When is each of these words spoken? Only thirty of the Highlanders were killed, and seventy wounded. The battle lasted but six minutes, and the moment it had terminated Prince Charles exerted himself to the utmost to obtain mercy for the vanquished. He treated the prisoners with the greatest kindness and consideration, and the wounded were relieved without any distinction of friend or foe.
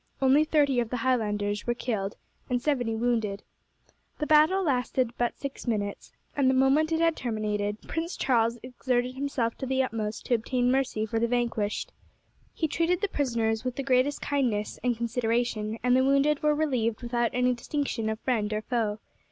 Only 0.19 0.43
thirty 0.45 0.79
of 0.79 0.89
the 0.89 0.97
Highlanders 1.05 1.67
were 1.67 1.75
killed, 1.75 2.15
and 2.49 2.59
seventy 2.59 2.95
wounded. 2.95 3.43
The 4.17 4.25
battle 4.25 4.63
lasted 4.63 5.15
but 5.15 5.37
six 5.37 5.67
minutes, 5.67 6.11
and 6.35 6.49
the 6.49 6.55
moment 6.55 6.91
it 6.91 6.99
had 6.99 7.15
terminated 7.15 7.77
Prince 7.87 8.17
Charles 8.17 8.57
exerted 8.63 9.13
himself 9.13 9.55
to 9.59 9.67
the 9.67 9.83
utmost 9.83 10.25
to 10.25 10.33
obtain 10.33 10.71
mercy 10.71 11.05
for 11.05 11.19
the 11.19 11.27
vanquished. 11.27 11.93
He 12.51 12.67
treated 12.67 13.01
the 13.01 13.09
prisoners 13.09 13.63
with 13.63 13.75
the 13.75 13.83
greatest 13.83 14.21
kindness 14.23 14.79
and 14.83 14.97
consideration, 14.97 15.77
and 15.83 15.95
the 15.95 16.03
wounded 16.03 16.41
were 16.41 16.55
relieved 16.55 17.03
without 17.03 17.29
any 17.35 17.53
distinction 17.53 18.09
of 18.09 18.19
friend 18.21 18.51
or 18.53 18.63
foe. 18.63 18.97